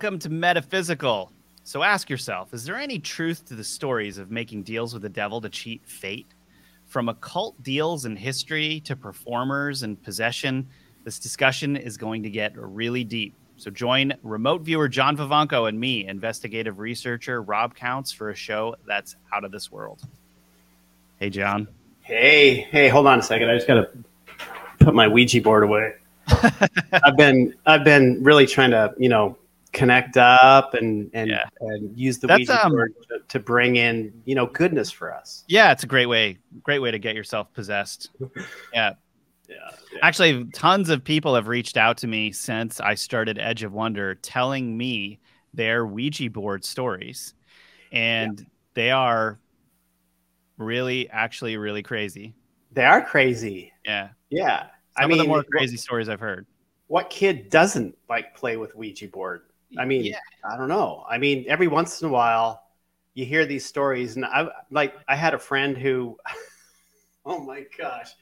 [0.00, 1.32] Welcome to Metaphysical.
[1.64, 5.08] So ask yourself is there any truth to the stories of making deals with the
[5.08, 6.28] devil to cheat fate?
[6.86, 10.68] From occult deals in history to performers and possession,
[11.02, 13.34] this discussion is going to get really deep.
[13.56, 18.76] So join remote viewer John Vivanco and me, investigative researcher Rob Counts, for a show
[18.86, 20.00] that's out of this world.
[21.18, 21.66] Hey, John.
[22.02, 23.50] Hey, hey, hold on a second.
[23.50, 23.90] I just got to
[24.78, 25.94] put my Ouija board away.
[27.02, 29.36] I've been I've been really trying to you know
[29.72, 31.44] connect up and and, yeah.
[31.60, 35.14] and use the That's, Ouija um, board to, to, bring in you know goodness for
[35.14, 35.44] us.
[35.48, 38.10] Yeah, it's a great way great way to get yourself possessed.
[38.72, 38.94] Yeah.
[39.48, 39.56] Yeah,
[39.94, 40.00] yeah.
[40.02, 44.14] Actually, tons of people have reached out to me since I started Edge of Wonder
[44.16, 45.20] telling me
[45.54, 47.32] their Ouija board stories.
[47.90, 48.46] And yeah.
[48.74, 49.38] they are
[50.58, 52.34] really actually really crazy.
[52.72, 53.72] They are crazy.
[53.84, 54.10] Yeah.
[54.28, 54.64] Yeah.
[54.64, 56.46] Some I mean, of the more crazy what, stories I've heard.
[56.88, 59.42] What kid doesn't like play with Ouija board?
[59.76, 60.18] I mean, yeah.
[60.48, 61.04] I don't know.
[61.08, 62.62] I mean, every once in a while,
[63.14, 64.94] you hear these stories, and I like.
[65.08, 66.16] I had a friend who,
[67.26, 68.12] oh my gosh,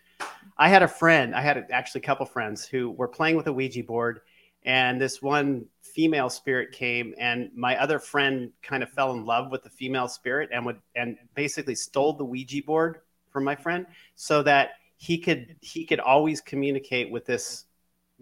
[0.56, 1.34] I had a friend.
[1.34, 4.20] I had actually a couple friends who were playing with a Ouija board,
[4.64, 9.50] and this one female spirit came, and my other friend kind of fell in love
[9.50, 13.00] with the female spirit, and would and basically stole the Ouija board
[13.30, 17.66] from my friend, so that he could he could always communicate with this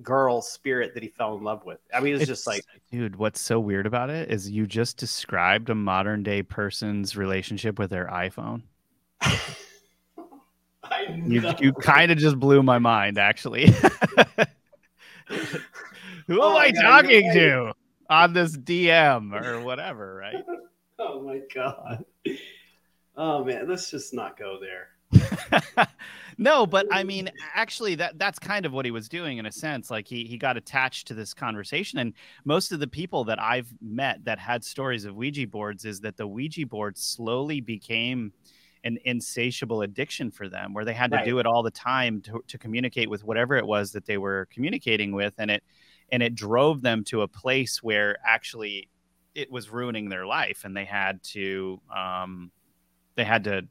[0.02, 1.78] girl spirit that he fell in love with.
[1.92, 4.66] I mean, it was it's, just like, dude, what's so weird about it is you
[4.66, 8.62] just described a modern day person's relationship with their iPhone.
[11.14, 13.66] you you kind of just blew my mind, actually.
[16.26, 17.72] Who oh am I God, talking to
[18.08, 20.36] on this DM or whatever, right?
[20.96, 22.04] Oh my God.
[23.16, 24.90] Oh man, let's just not go there.
[26.38, 29.52] no, but I mean, actually, that that's kind of what he was doing in a
[29.52, 29.90] sense.
[29.90, 32.12] Like he he got attached to this conversation, and
[32.44, 36.16] most of the people that I've met that had stories of Ouija boards is that
[36.16, 38.32] the Ouija board slowly became
[38.84, 41.24] an insatiable addiction for them, where they had to right.
[41.24, 44.48] do it all the time to to communicate with whatever it was that they were
[44.50, 45.62] communicating with, and it
[46.12, 48.88] and it drove them to a place where actually
[49.34, 52.50] it was ruining their life, and they had to um,
[53.16, 53.62] they had to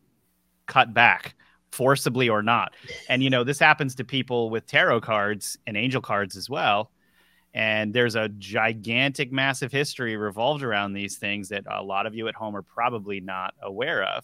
[0.68, 1.35] cut back
[1.74, 2.75] forcibly or not.
[3.09, 6.91] And you know, this happens to people with tarot cards and angel cards as well.
[7.53, 12.28] And there's a gigantic, massive history revolved around these things that a lot of you
[12.28, 14.23] at home are probably not aware of.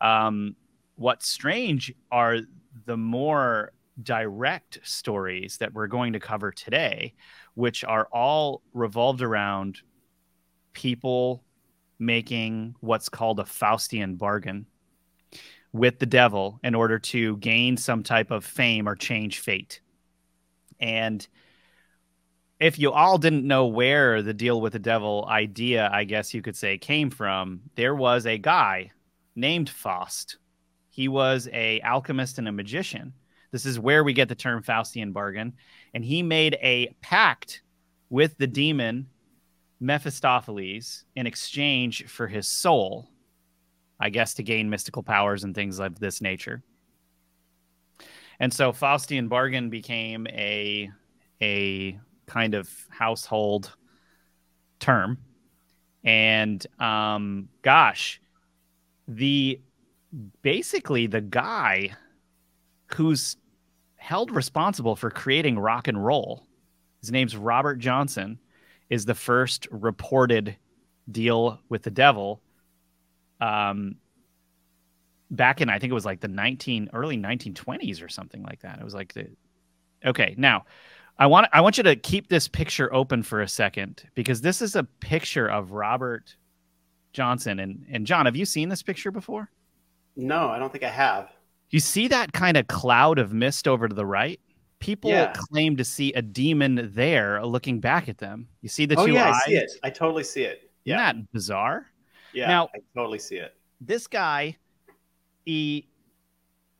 [0.00, 0.54] Um,
[0.96, 2.38] what's strange are
[2.86, 3.72] the more
[4.02, 7.14] direct stories that we're going to cover today,
[7.54, 9.80] which are all revolved around
[10.72, 11.44] people
[11.98, 14.66] making what's called a Faustian bargain
[15.74, 19.80] with the devil in order to gain some type of fame or change fate.
[20.78, 21.26] And
[22.60, 26.42] if you all didn't know where the deal with the devil idea, I guess you
[26.42, 28.92] could say, came from, there was a guy
[29.34, 30.38] named Faust.
[30.90, 33.12] He was a alchemist and a magician.
[33.50, 35.54] This is where we get the term Faustian bargain.
[35.92, 37.62] And he made a pact
[38.10, 39.08] with the demon
[39.80, 43.08] Mephistopheles in exchange for his soul
[44.00, 46.62] I guess, to gain mystical powers and things of this nature.
[48.40, 50.90] And so Faustian bargain became a
[51.40, 53.74] a kind of household
[54.80, 55.18] term.
[56.04, 58.20] And um, gosh,
[59.08, 59.60] the
[60.42, 61.94] basically the guy
[62.94, 63.36] who's
[63.96, 66.46] held responsible for creating rock and roll,
[67.00, 68.38] his name's Robert Johnson,
[68.90, 70.56] is the first reported
[71.10, 72.42] deal with the devil
[73.44, 73.96] um,
[75.30, 78.78] back in I think it was like the 19 early 1920s or something like that.
[78.78, 79.28] It was like the
[80.04, 80.64] Okay, now
[81.18, 84.60] I want I want you to keep this picture open for a second because this
[84.60, 86.36] is a picture of Robert
[87.12, 89.50] Johnson and and John, have you seen this picture before?
[90.16, 91.30] No, I don't think I have.
[91.70, 94.40] You see that kind of cloud of mist over to the right?
[94.78, 95.32] People yeah.
[95.34, 98.48] claim to see a demon there looking back at them.
[98.60, 99.40] You see the oh, two yeah, eyes?
[99.46, 99.72] I see it.
[99.82, 100.70] I totally see it.
[100.84, 101.08] Yeah.
[101.08, 101.86] Isn't that bizarre?
[102.34, 103.54] Yeah, now, I totally see it.
[103.80, 104.56] This guy,
[105.44, 105.88] he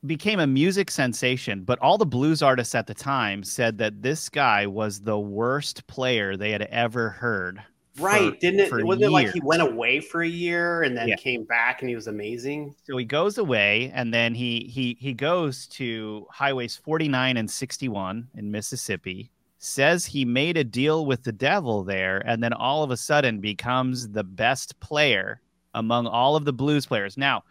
[0.06, 4.29] became a music sensation, but all the blues artists at the time said that this
[4.29, 7.62] guy was the worst player they had ever heard.
[7.99, 8.35] Right.
[8.35, 8.85] For, Didn't it?
[8.85, 9.11] Wasn't years.
[9.11, 11.17] it like he went away for a year and then yeah.
[11.17, 12.75] came back and he was amazing?
[12.83, 18.29] So he goes away and then he he he goes to highways 49 and 61
[18.35, 19.31] in Mississippi.
[19.66, 23.40] Says he made a deal with the devil there, and then all of a sudden
[23.40, 25.40] becomes the best player
[25.72, 27.16] among all of the blues players.
[27.16, 27.44] Now,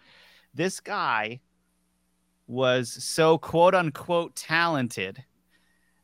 [0.54, 1.40] this guy
[2.46, 5.24] was so quote unquote talented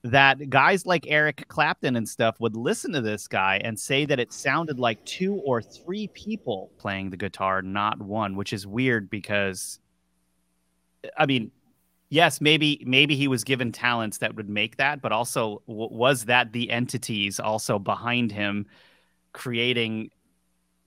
[0.04, 4.20] that guys like Eric Clapton and stuff would listen to this guy and say that
[4.20, 9.12] it sounded like two or three people playing the guitar, not one, which is weird
[9.12, 9.80] because
[11.16, 11.52] I mean,
[12.10, 16.26] yes, maybe maybe he was given talents that would make that, but also w- was
[16.26, 18.66] that the entities also behind him
[19.34, 20.10] creating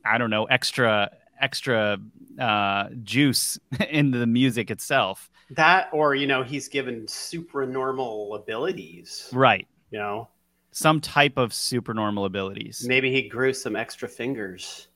[0.04, 1.10] I don't know, extra
[1.40, 1.98] extra
[2.38, 3.58] uh, juice
[3.90, 5.30] into the music itself.
[5.50, 9.66] That, or you know, he's given supernormal abilities, right?
[9.90, 10.28] You know,
[10.70, 12.84] some type of supernormal abilities.
[12.86, 14.88] Maybe he grew some extra fingers.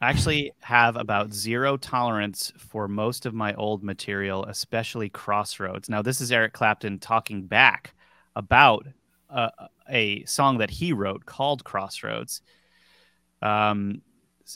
[0.00, 5.90] I actually have about zero tolerance for most of my old material, especially Crossroads.
[5.90, 7.94] Now, this is Eric Clapton talking back
[8.34, 8.86] about
[9.28, 9.50] uh,
[9.90, 12.40] a song that he wrote called Crossroads.
[13.42, 14.00] Um,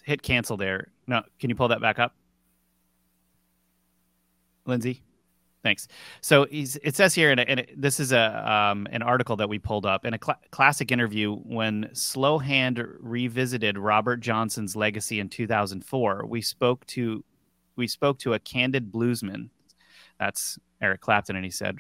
[0.02, 0.88] hit cancel there.
[1.06, 2.14] No, can you pull that back up?
[4.64, 5.02] Lindsay?
[5.64, 5.88] Thanks.
[6.20, 9.86] So it says here, and, and this is a um, an article that we pulled
[9.86, 16.26] up in a cl- classic interview when Slowhand revisited Robert Johnson's legacy in 2004.
[16.26, 17.24] We spoke to
[17.76, 19.48] we spoke to a candid bluesman.
[20.20, 21.78] That's Eric Clapton, and he said,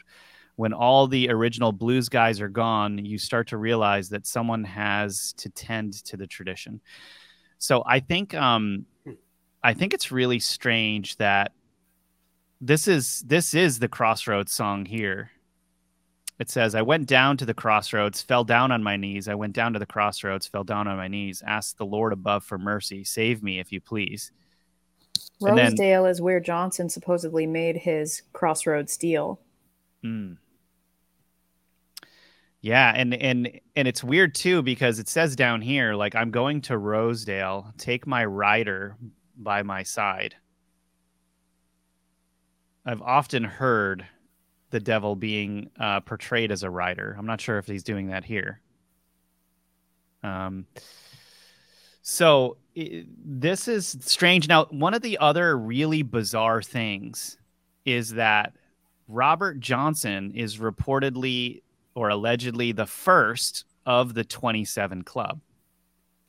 [0.56, 5.34] "When all the original blues guys are gone, you start to realize that someone has
[5.34, 6.80] to tend to the tradition."
[7.58, 8.86] So I think um,
[9.62, 11.52] I think it's really strange that
[12.64, 15.30] this is this is the crossroads song here.
[16.38, 19.28] It says i went down to the crossroads fell down on my knees.
[19.28, 21.42] I went down to the crossroads fell down on my knees.
[21.46, 23.04] Asked the lord above for mercy.
[23.04, 24.32] Save me if you please.
[25.40, 29.40] Rosedale then, is where johnson supposedly made his crossroads deal.
[30.02, 30.34] Hmm.
[32.62, 36.62] yeah and and and it's weird too because it says down here like i'm going
[36.62, 37.74] to rosedale.
[37.76, 38.96] Take my rider
[39.36, 40.36] by my side
[42.86, 44.06] I've often heard
[44.70, 47.14] the devil being uh, portrayed as a rider.
[47.18, 48.60] I'm not sure if he's doing that here.
[50.22, 50.66] Um,
[52.02, 54.48] so it, this is strange.
[54.48, 57.38] Now, one of the other really bizarre things
[57.84, 58.54] is that
[59.08, 61.62] Robert Johnson is reportedly
[61.94, 65.40] or allegedly the first of the 27 Club.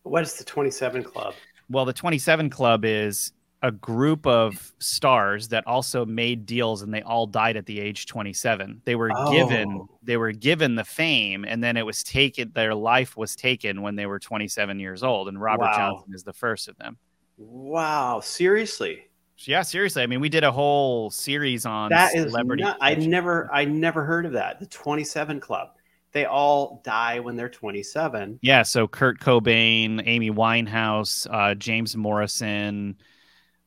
[0.03, 1.33] What is the 27 Club?
[1.69, 3.31] Well, the 27 Club is
[3.65, 8.05] a group of stars that also made deals and they all died at the age
[8.05, 9.31] 27 they were oh.
[9.31, 13.81] given they were given the fame and then it was taken their life was taken
[13.81, 15.75] when they were 27 years old and robert wow.
[15.75, 16.95] johnson is the first of them.
[17.37, 19.07] Wow seriously?
[19.39, 20.03] Yeah seriously.
[20.03, 23.65] I mean we did a whole series on that celebrity is not, i never i
[23.65, 24.59] never heard of that.
[24.59, 25.69] The 27 club.
[26.11, 32.95] They all die when they're 27 yeah so kurt cobain amy winehouse uh, james morrison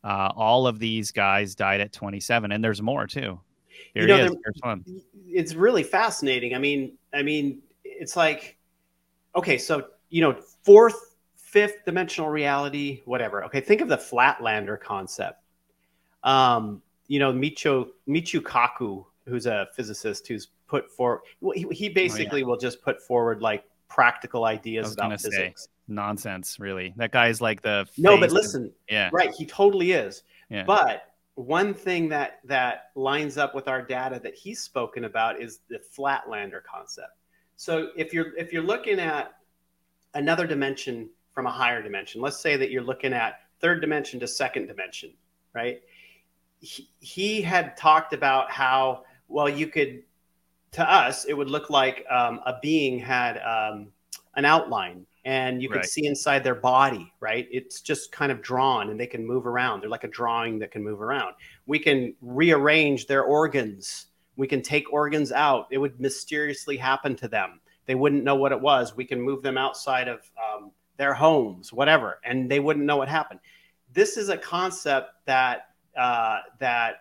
[0.09, 3.39] uh, all of these guys died at 27, and there's more too.
[3.93, 4.37] Here you know,
[4.75, 5.05] is.
[5.27, 6.55] It's really fascinating.
[6.55, 8.57] I mean, I mean, it's like,
[9.37, 13.45] okay, so you know, fourth, fifth dimensional reality, whatever.
[13.45, 15.43] Okay, think of the flatlander concept.
[16.25, 21.21] Um, you know, Michio Michio Kaku, who's a physicist, who's put forward.
[21.55, 22.47] He, he basically oh, yeah.
[22.47, 25.65] will just put forward like practical ideas about physics.
[25.65, 26.95] Say, nonsense, really.
[26.97, 29.33] That guy's like the no, but listen, of, yeah, right.
[29.37, 30.23] He totally is.
[30.51, 30.65] Yeah.
[30.65, 31.03] But
[31.35, 35.81] one thing that that lines up with our data that he's spoken about is the
[35.97, 37.13] flatlander concept.
[37.57, 39.35] So if you're if you're looking at
[40.15, 44.29] another dimension from a higher dimension, let's say that you're looking at third dimension to
[44.29, 45.13] second dimension,
[45.55, 45.81] right?
[46.61, 50.03] He, he had talked about how well you could
[50.73, 53.89] to us it would look like um, a being had um,
[54.35, 55.87] an outline and you can right.
[55.87, 57.47] see inside their body, right?
[57.51, 59.83] It's just kind of drawn and they can move around.
[59.83, 61.35] They're like a drawing that can move around.
[61.67, 64.07] We can rearrange their organs.
[64.37, 65.67] We can take organs out.
[65.71, 67.61] It would mysteriously happen to them.
[67.85, 68.97] They wouldn't know what it was.
[68.97, 73.11] We can move them outside of um, their homes, whatever, and they wouldn't know what
[73.11, 73.41] happened.
[73.93, 77.01] This is a concept that uh, that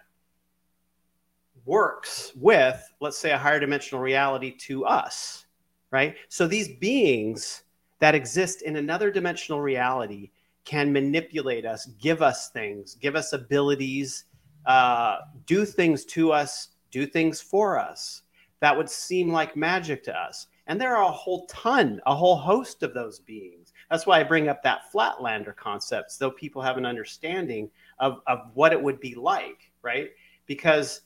[1.64, 5.46] works with, let's say, a higher dimensional reality to us,
[5.92, 6.16] right?
[6.28, 7.64] So these beings
[8.00, 10.32] that exist in another dimensional reality
[10.66, 14.26] can manipulate us, give us things, give us abilities,
[14.66, 18.24] uh, do things to us, do things for us
[18.60, 20.48] that would seem like magic to us.
[20.68, 23.72] And there are a whole ton, a whole host of those beings.
[23.90, 28.52] That's why I bring up that flatlander concept, so people have an understanding of, of
[28.54, 30.10] what it would be like, right?
[30.46, 31.02] Because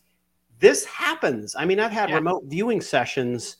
[0.59, 1.55] this happens.
[1.55, 2.15] I mean, I've had yeah.
[2.15, 3.57] remote viewing sessions.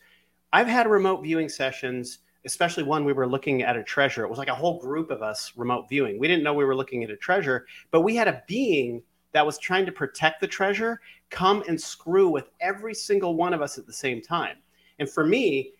[0.51, 4.23] I've had remote viewing sessions especially one we were looking at a treasure.
[4.23, 6.19] It was like a whole group of us remote viewing.
[6.19, 9.45] We didn't know we were looking at a treasure, but we had a being that
[9.45, 13.77] was trying to protect the treasure come and screw with every single one of us
[13.77, 14.57] at the same time.
[14.99, 15.71] And for me,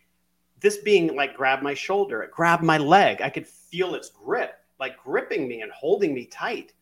[0.59, 3.21] this being like grab my shoulder, it grabbed my leg.
[3.21, 6.73] I could feel its grip, like gripping me and holding me tight.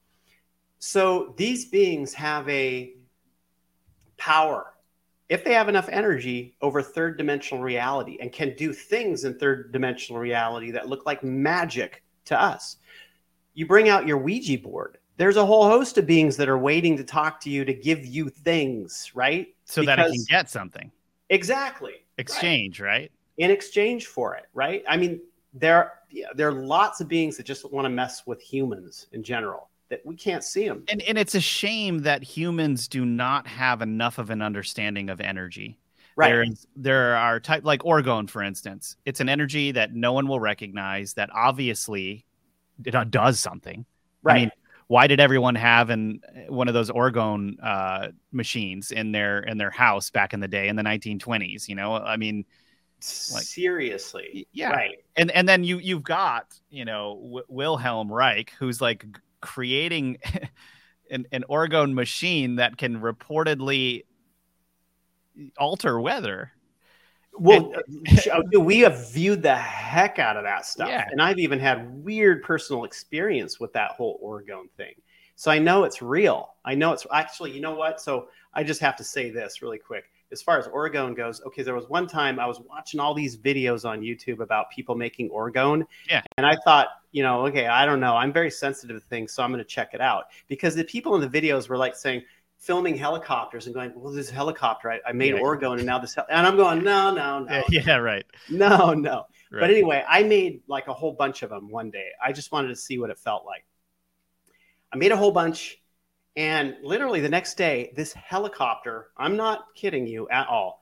[0.79, 2.93] So these beings have a
[4.17, 4.73] power
[5.29, 9.71] if they have enough energy over third dimensional reality and can do things in third
[9.71, 12.77] dimensional reality that look like magic to us.
[13.53, 14.97] You bring out your Ouija board.
[15.17, 18.05] There's a whole host of beings that are waiting to talk to you to give
[18.05, 19.47] you things, right?
[19.65, 20.91] So because, that it can get something.
[21.29, 22.05] Exactly.
[22.17, 22.87] Exchange, right?
[22.87, 23.11] right?
[23.37, 24.83] In exchange for it, right?
[24.87, 25.21] I mean,
[25.53, 29.21] there, yeah, there are lots of beings that just want to mess with humans in
[29.21, 30.83] general that we can't see them.
[30.87, 35.19] And and it's a shame that humans do not have enough of an understanding of
[35.19, 35.77] energy.
[36.15, 36.29] Right.
[36.29, 38.97] There, there are type like orgone, for instance.
[39.05, 42.25] It's an energy that no one will recognize that obviously
[42.83, 43.85] it does something.
[44.21, 44.33] Right.
[44.33, 44.51] I mean,
[44.87, 49.69] why did everyone have an one of those orgone uh, machines in their in their
[49.69, 51.69] house back in the day in the 1920s?
[51.69, 52.43] You know, I mean,
[53.31, 54.71] like, seriously, yeah.
[54.71, 54.97] Right.
[55.15, 59.05] And and then you you've got you know w- Wilhelm Reich, who's like
[59.41, 60.17] creating
[61.11, 64.03] an, an orgone machine that can reportedly
[65.57, 66.51] alter weather.
[67.33, 70.89] Well, uh, uh, we have viewed the heck out of that stuff.
[70.89, 71.07] Yeah.
[71.09, 74.95] And I've even had weird personal experience with that whole orgone thing.
[75.35, 76.55] So I know it's real.
[76.65, 78.01] I know it's actually, you know what?
[78.01, 81.63] So I just have to say this really quick as far as orgone goes, okay,
[81.63, 85.29] there was one time I was watching all these videos on YouTube about people making
[85.29, 85.83] orgone.
[86.09, 86.21] Yeah.
[86.37, 88.15] And I thought, you know, okay, I don't know.
[88.15, 90.25] I'm very sensitive to things, so I'm going to check it out.
[90.47, 92.23] Because the people in the videos were like saying,
[92.59, 95.41] filming helicopters and going, well, this helicopter, I, I made yeah.
[95.41, 96.27] orgone and now this, hel-.
[96.29, 97.63] and I'm going, no, no, no.
[97.69, 98.25] Yeah, right.
[98.49, 99.25] No, no.
[99.49, 99.61] Right.
[99.61, 102.09] But anyway, I made like a whole bunch of them one day.
[102.23, 103.65] I just wanted to see what it felt like.
[104.91, 105.78] I made a whole bunch
[106.39, 110.79] and literally the next day, this helicopter, I'm not kidding you at all,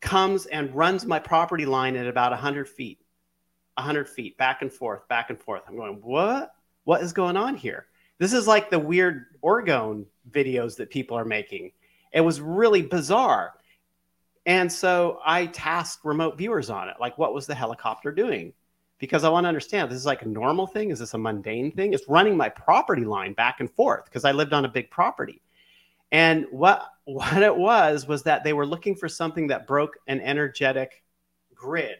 [0.00, 3.00] comes and runs my property line at about 100 feet,
[3.74, 5.62] 100 feet, back and forth, back and forth.
[5.66, 6.54] I'm going, what?
[6.84, 7.86] What is going on here?
[8.18, 11.72] This is like the weird orgone videos that people are making.
[12.12, 13.54] It was really bizarre.
[14.46, 16.94] And so I tasked remote viewers on it.
[17.00, 18.52] Like, what was the helicopter doing?
[19.00, 20.90] Because I want to understand this is like a normal thing.
[20.90, 21.94] Is this a mundane thing?
[21.94, 25.42] It's running my property line back and forth because I lived on a big property.
[26.12, 30.20] And what what it was was that they were looking for something that broke an
[30.20, 31.02] energetic
[31.54, 31.96] grid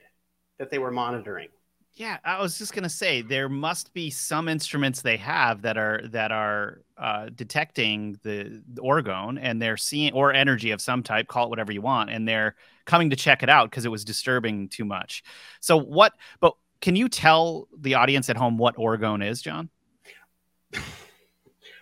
[0.58, 1.48] that they were monitoring.
[1.94, 6.02] Yeah, I was just gonna say there must be some instruments they have that are
[6.08, 11.26] that are uh, detecting the, the orgone and they're seeing or energy of some type,
[11.26, 12.54] call it whatever you want, and they're
[12.84, 15.24] coming to check it out because it was disturbing too much.
[15.60, 16.12] So what?
[16.40, 19.68] But can you tell the audience at home what orgone is, John?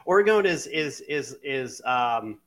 [0.07, 2.39] orgone is is is is um,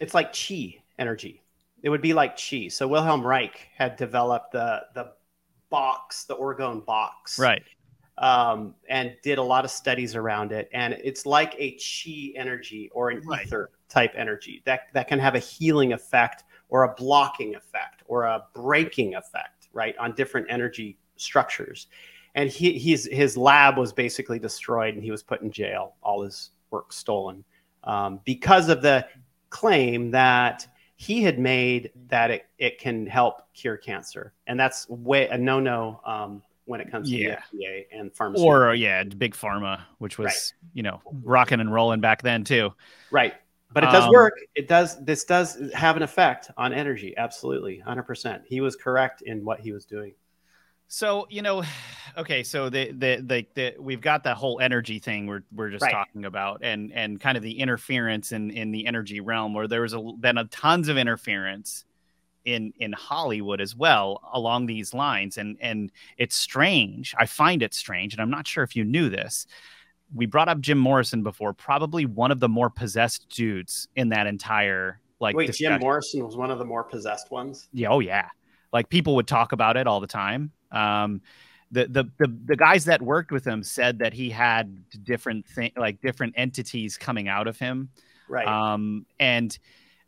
[0.00, 1.42] it's like chi energy.
[1.82, 2.68] It would be like chi.
[2.68, 5.12] So Wilhelm Reich had developed the the
[5.70, 7.62] box, the orgone box, right?
[8.18, 10.68] Um, and did a lot of studies around it.
[10.74, 13.46] And it's like a chi energy or an right.
[13.46, 18.24] ether type energy that that can have a healing effect or a blocking effect or
[18.24, 21.86] a breaking effect right, on different energy structures.
[22.34, 26.22] And he, he's, his lab was basically destroyed and he was put in jail, all
[26.22, 27.44] his work stolen
[27.84, 29.06] um, because of the
[29.48, 34.32] claim that he had made that it, it can help cure cancer.
[34.46, 37.40] And that's way a no no um, when it comes to yeah.
[37.52, 38.38] the FDA and pharma.
[38.38, 40.52] Or, yeah, big pharma, which was, right.
[40.74, 42.72] you know, rocking and rolling back then too.
[43.10, 43.34] Right
[43.72, 44.34] but it does um, work.
[44.54, 45.02] It does.
[45.04, 47.14] This does have an effect on energy.
[47.16, 48.42] Absolutely, hundred percent.
[48.46, 50.14] He was correct in what he was doing.
[50.88, 51.62] So you know,
[52.18, 52.42] okay.
[52.42, 55.92] So the the the, the we've got that whole energy thing we're we're just right.
[55.92, 59.82] talking about, and and kind of the interference in in the energy realm, where there
[59.82, 61.84] was a, been a tons of interference
[62.44, 67.14] in in Hollywood as well along these lines, and and it's strange.
[67.16, 69.46] I find it strange, and I'm not sure if you knew this
[70.14, 74.26] we brought up Jim Morrison before, probably one of the more possessed dudes in that
[74.26, 75.36] entire like.
[75.36, 75.74] Wait, discussion.
[75.74, 77.68] Jim Morrison was one of the more possessed ones.
[77.72, 78.28] Yeah, oh yeah,
[78.72, 80.52] like people would talk about it all the time.
[80.72, 81.20] Um,
[81.70, 85.72] the, the the the guys that worked with him said that he had different thing
[85.76, 87.90] like different entities coming out of him.
[88.28, 88.46] Right.
[88.46, 89.56] Um, and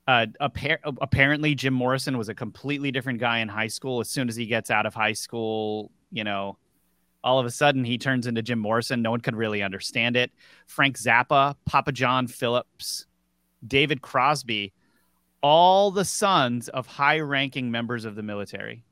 [0.06, 4.00] uh, appar- apparently Jim Morrison was a completely different guy in high school.
[4.00, 6.56] As soon as he gets out of high school, you know,
[7.24, 9.02] all of a sudden he turns into Jim Morrison.
[9.02, 10.30] No one could really understand it.
[10.66, 13.06] Frank Zappa, Papa John Phillips,
[13.66, 14.72] David Crosby,
[15.42, 18.84] all the sons of high ranking members of the military.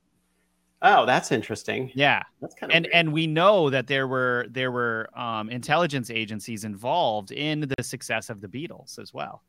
[0.82, 1.90] Oh, that's interesting.
[1.94, 2.94] Yeah, that's kind of and weird.
[2.94, 8.30] and we know that there were there were um, intelligence agencies involved in the success
[8.30, 9.42] of the Beatles as well.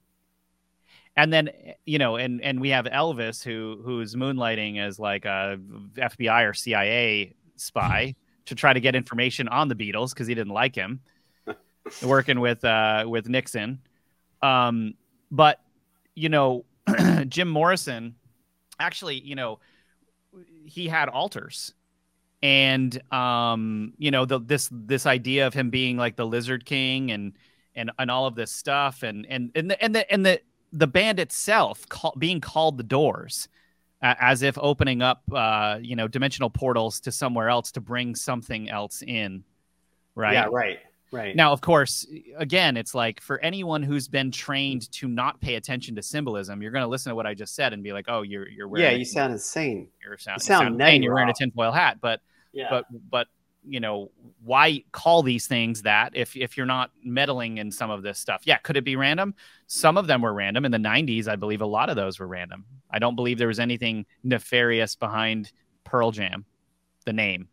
[1.15, 1.49] And then
[1.85, 5.57] you know, and and we have Elvis who who's moonlighting as like a
[5.95, 10.53] FBI or CIA spy to try to get information on the Beatles because he didn't
[10.53, 11.01] like him,
[12.03, 13.79] working with uh, with Nixon.
[14.41, 14.95] Um,
[15.29, 15.61] but
[16.15, 16.65] you know,
[17.27, 18.15] Jim Morrison,
[18.79, 19.59] actually, you know
[20.65, 21.73] he had altars.
[22.43, 27.11] And um you know the, this this idea of him being like the lizard king
[27.11, 27.33] and
[27.75, 30.41] and and all of this stuff and and and the and the, and the
[30.73, 33.47] the band itself call, being called the doors
[34.01, 38.69] as if opening up uh you know dimensional portals to somewhere else to bring something
[38.69, 39.43] else in
[40.15, 40.79] right yeah right
[41.11, 41.35] Right.
[41.35, 45.95] Now, of course, again, it's like for anyone who's been trained to not pay attention
[45.95, 48.21] to symbolism, you're going to listen to what I just said and be like, "Oh,
[48.21, 49.89] you're you're wearing yeah, you sound insane.
[50.01, 51.03] You're sound, you sound, you sound insane.
[51.03, 52.21] You're wearing a tinfoil hat." But
[52.53, 52.67] yeah.
[52.69, 53.27] but but
[53.67, 54.11] you know
[54.43, 58.41] why call these things that if if you're not meddling in some of this stuff?
[58.45, 59.35] Yeah, could it be random?
[59.67, 61.27] Some of them were random in the '90s.
[61.27, 62.65] I believe a lot of those were random.
[62.89, 65.51] I don't believe there was anything nefarious behind
[65.83, 66.45] Pearl Jam,
[67.05, 67.47] the name.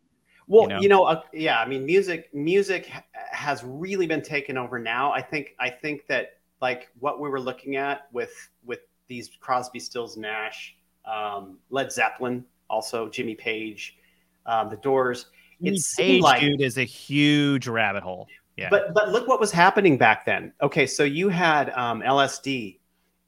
[0.47, 4.57] Well, you know, you know uh, yeah, I mean, music music has really been taken
[4.57, 5.13] over now.
[5.13, 8.33] I think I think that like what we were looking at with
[8.65, 13.99] with these Crosby, Stills, Nash, um, Led Zeppelin, also Jimmy Page,
[14.47, 15.27] um, the Doors.
[15.63, 18.29] Jimmy Page, like, dude, is a huge rabbit hole.
[18.57, 18.69] Yeah.
[18.71, 20.53] But but look what was happening back then.
[20.63, 22.79] Okay, so you had um, LSD.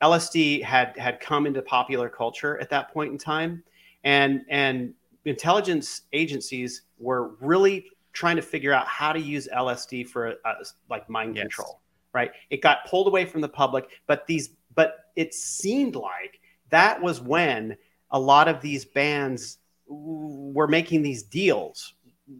[0.02, 3.62] LSD had had come into popular culture at that point in time,
[4.02, 4.92] and and
[5.24, 10.54] intelligence agencies were really trying to figure out how to use LSD for uh,
[10.88, 11.42] like mind yes.
[11.42, 11.80] control,
[12.12, 12.32] right?
[12.50, 17.20] It got pulled away from the public, but these, but it seemed like that was
[17.20, 17.76] when
[18.10, 21.94] a lot of these bands were making these deals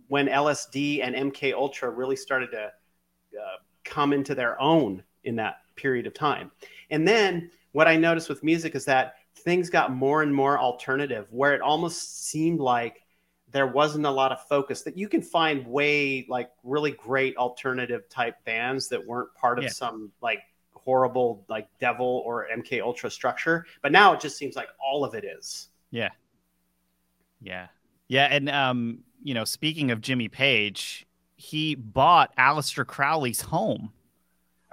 [0.08, 5.56] when LSD and MK Ultra really started to uh, come into their own in that
[5.76, 6.50] period of time.
[6.90, 11.26] And then what I noticed with music is that things got more and more alternative,
[11.30, 13.02] where it almost seemed like
[13.52, 18.08] there wasn't a lot of focus that you can find way like really great alternative
[18.08, 19.70] type bands that weren't part of yeah.
[19.70, 20.40] some like
[20.72, 25.14] horrible like devil or mk ultra structure but now it just seems like all of
[25.14, 26.08] it is yeah
[27.42, 27.66] yeah
[28.10, 33.92] yeah and um you know speaking of jimmy page he bought Aleister crowley's home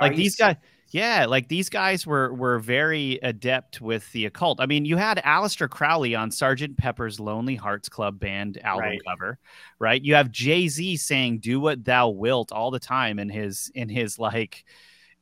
[0.02, 0.58] like these guys
[0.92, 4.62] yeah, like these guys were were very adept with the occult.
[4.62, 9.02] I mean, you had Aleister Crowley on Sergeant Pepper's Lonely Hearts Club Band album right.
[9.06, 9.38] cover,
[9.80, 10.02] right?
[10.02, 13.90] You have Jay Z saying "Do what thou wilt" all the time in his in
[13.90, 14.64] his like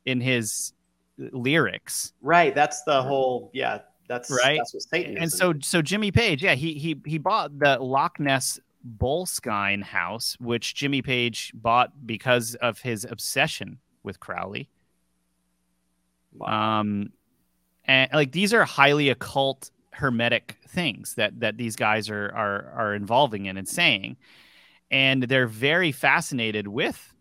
[0.04, 0.72] in his
[1.18, 2.12] lyrics.
[2.22, 2.54] Right.
[2.54, 3.80] That's the whole yeah.
[4.08, 4.58] That's right.
[4.58, 8.20] That's what Satan And so so Jimmy Page, yeah, he he he bought the Loch
[8.20, 8.60] Ness
[8.98, 14.68] Boleskine house, which Jimmy Page bought because of his obsession with Crowley.
[16.32, 16.80] Wow.
[16.80, 17.12] Um,
[17.84, 22.94] and like these are highly occult, hermetic things that that these guys are are are
[22.94, 24.16] involving in and saying,
[24.90, 27.12] and they're very fascinated with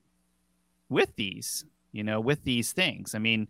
[0.89, 3.15] with these, you know, with these things.
[3.15, 3.47] I mean,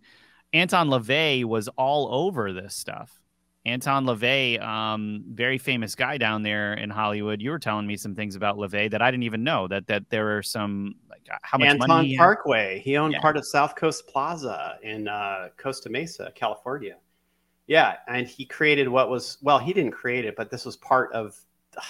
[0.52, 3.20] Anton LaVey was all over this stuff.
[3.66, 7.42] Anton LaVey, um, very famous guy down there in Hollywood.
[7.42, 9.66] You were telling me some things about LaVey that I didn't even know.
[9.66, 12.78] That that there are some like how much Anton money Parkway.
[12.78, 13.20] He owned yeah.
[13.20, 16.96] part of South Coast Plaza in uh, Costa Mesa, California.
[17.66, 21.12] Yeah, and he created what was well, he didn't create it, but this was part
[21.12, 21.36] of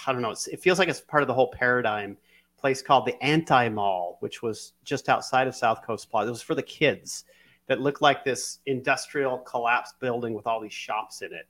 [0.07, 0.31] I don't know.
[0.31, 2.17] it feels like it's part of the whole paradigm.
[2.57, 6.29] Place called the Anti Mall, which was just outside of South Coast Plaza.
[6.29, 7.25] It was for the kids
[7.67, 11.47] that looked like this industrial collapsed building with all these shops in it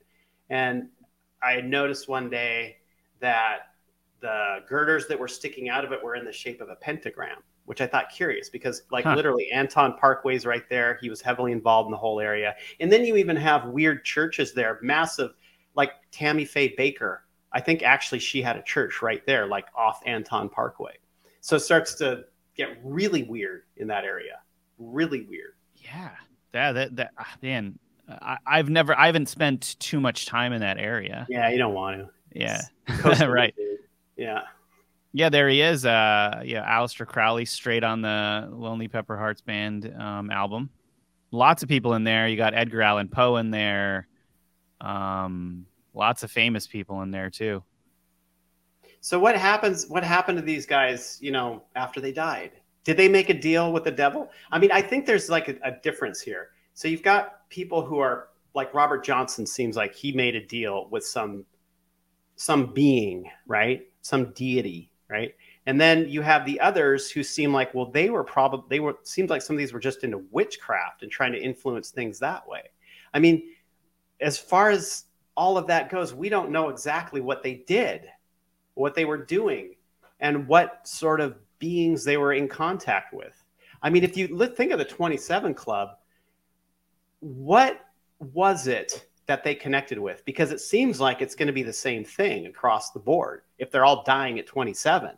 [0.49, 0.89] and
[1.41, 2.77] I noticed one day
[3.19, 3.59] that
[4.19, 7.37] the girders that were sticking out of it were in the shape of a pentagram,
[7.65, 9.15] which I thought curious because, like, huh.
[9.15, 10.97] literally, Anton Parkway's right there.
[11.01, 12.55] He was heavily involved in the whole area.
[12.79, 15.33] And then you even have weird churches there, massive,
[15.75, 17.19] like Tammy Faye Bakker.
[17.51, 20.93] I think actually she had a church right there, like off Anton Parkway.
[21.41, 24.39] So it starts to get really weird in that area.
[24.79, 25.53] Really weird.
[25.75, 26.09] Yeah.
[26.51, 27.77] That, that, that ah, man,
[28.09, 31.25] I, have never, I haven't spent too much time in that area.
[31.29, 32.09] Yeah, you don't want to.
[32.33, 32.61] Yeah,
[33.27, 33.53] right.
[34.15, 34.41] Yeah.
[35.13, 35.85] Yeah, there he is.
[35.85, 40.69] Uh, yeah, Aleister Crowley, straight on the Lonely Pepper Hearts Band um, album.
[41.31, 42.27] Lots of people in there.
[42.27, 44.07] You got Edgar Allan Poe in there.
[44.79, 47.63] Um, lots of famous people in there too.
[49.01, 49.87] So what happens?
[49.87, 51.17] What happened to these guys?
[51.21, 52.51] You know, after they died,
[52.83, 54.29] did they make a deal with the devil?
[54.51, 56.49] I mean, I think there's like a, a difference here.
[56.73, 60.87] So you've got people who are like Robert Johnson seems like he made a deal
[60.89, 61.45] with some
[62.35, 63.87] some being, right?
[64.07, 65.35] some deity, right?
[65.65, 68.97] And then you have the others who seem like, well, they were probably they were
[69.03, 72.47] seems like some of these were just into witchcraft and trying to influence things that
[72.47, 72.63] way.
[73.13, 73.43] I mean,
[74.21, 75.05] as far as
[75.35, 78.05] all of that goes, we don't know exactly what they did,
[78.73, 79.75] what they were doing,
[80.19, 83.43] and what sort of beings they were in contact with.
[83.81, 85.97] I mean, if you think of the 27 Club,
[87.19, 87.79] what
[88.19, 90.23] was it that they connected with?
[90.25, 93.71] Because it seems like it's going to be the same thing across the board if
[93.71, 95.11] they're all dying at 27.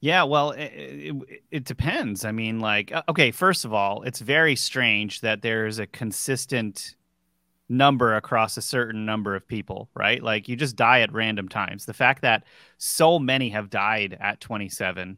[0.00, 2.24] Yeah, well, it, it, it, depends.
[2.24, 6.94] I mean, like, uh, okay, first of all, it's very strange that there's a consistent
[7.68, 10.22] number across a certain number of people, right?
[10.22, 11.86] Like, you just die at random times.
[11.86, 12.44] The fact that
[12.76, 15.16] so many have died at 27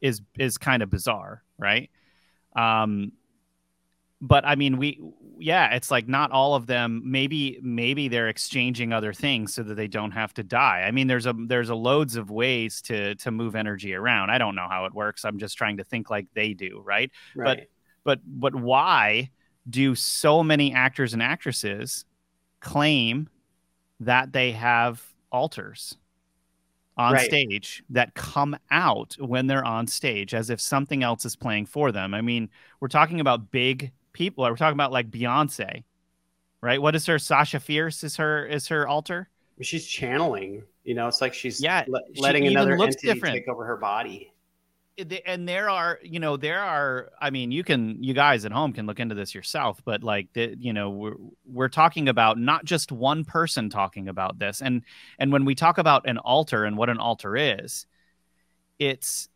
[0.00, 1.90] is is kind of bizarre, right?
[2.54, 3.12] Um,
[4.20, 5.00] but I mean, we
[5.38, 7.02] yeah, it's like not all of them.
[7.04, 10.84] Maybe maybe they're exchanging other things so that they don't have to die.
[10.86, 14.30] I mean, there's a there's a loads of ways to to move energy around.
[14.30, 15.24] I don't know how it works.
[15.24, 17.10] I'm just trying to think like they do, right?
[17.34, 17.66] right.
[18.04, 19.30] But but but why
[19.68, 22.04] do so many actors and actresses
[22.60, 23.28] claim
[24.00, 25.96] that they have alters
[26.96, 27.24] on right.
[27.24, 31.92] stage that come out when they're on stage as if something else is playing for
[31.92, 32.12] them.
[32.12, 34.44] I mean, we're talking about big people.
[34.44, 35.84] Are We're talking about like Beyonce,
[36.60, 36.80] right?
[36.80, 37.18] What is her?
[37.18, 39.28] Sasha Fierce is her is her alter.
[39.60, 40.62] She's channeling.
[40.84, 43.34] You know, it's like she's yeah, le- letting another entity different.
[43.34, 44.32] take over her body.
[45.24, 47.10] And there are, you know, there are.
[47.18, 49.80] I mean, you can, you guys at home can look into this yourself.
[49.82, 51.14] But like, the, you know, we're
[51.46, 54.60] we're talking about not just one person talking about this.
[54.60, 54.82] And
[55.18, 57.86] and when we talk about an altar and what an altar is,
[58.78, 59.29] it's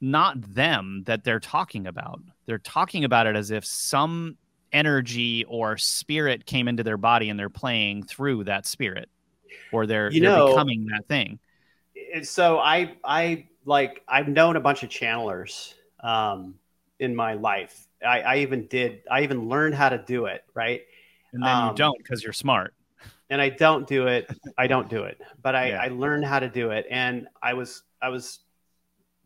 [0.00, 2.20] not them that they're talking about.
[2.46, 4.36] They're talking about it as if some
[4.72, 9.08] energy or spirit came into their body and they're playing through that spirit
[9.72, 11.38] or they're, you they're becoming that thing.
[12.22, 16.56] So I, I like, I've known a bunch of channelers um,
[16.98, 17.86] in my life.
[18.06, 20.44] I, I even did, I even learned how to do it.
[20.54, 20.82] Right.
[21.32, 22.74] And then um, you don't because you're smart.
[23.28, 24.30] And I don't do it.
[24.56, 25.82] I don't do it, but I, yeah.
[25.82, 26.86] I learned how to do it.
[26.88, 28.38] And I was, I was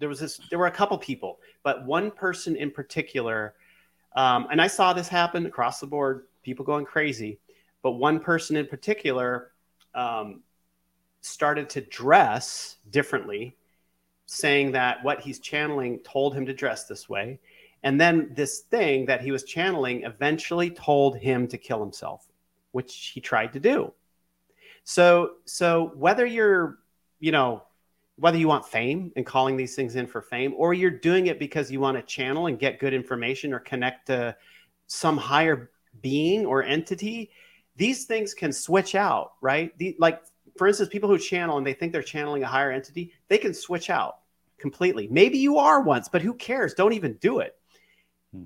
[0.01, 3.55] there was this there were a couple people but one person in particular
[4.17, 7.39] um, and i saw this happen across the board people going crazy
[7.83, 9.53] but one person in particular
[9.95, 10.43] um,
[11.21, 13.57] started to dress differently
[14.27, 17.41] saying that what he's channeling told him to dress this way.
[17.83, 22.27] And then this thing that he was channeling eventually told him to kill himself
[22.73, 23.93] which he tried to do.
[24.85, 26.79] So so whether you're
[27.19, 27.65] you know
[28.21, 31.39] whether you want fame and calling these things in for fame, or you're doing it
[31.39, 34.37] because you want to channel and get good information or connect to
[34.87, 35.71] some higher
[36.03, 37.31] being or entity,
[37.77, 39.77] these things can switch out, right?
[39.79, 40.21] The, like,
[40.59, 43.55] for instance, people who channel and they think they're channeling a higher entity, they can
[43.55, 44.19] switch out
[44.59, 45.09] completely.
[45.11, 46.75] Maybe you are once, but who cares?
[46.75, 47.57] Don't even do it.
[48.35, 48.45] Hmm.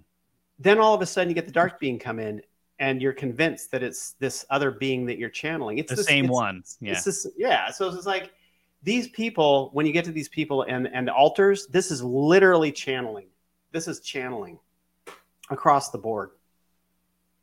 [0.61, 2.43] Then all of a sudden you get the dark being come in
[2.79, 5.79] and you're convinced that it's this other being that you're channeling.
[5.79, 6.63] It's the this, same it's, one.
[6.81, 7.01] Yeah.
[7.05, 7.71] This, yeah.
[7.73, 8.33] So it's like,
[8.85, 13.27] these people, when you get to these people and, and alters, this is literally channeling.
[13.73, 14.59] This is channeling
[15.51, 16.31] across the board.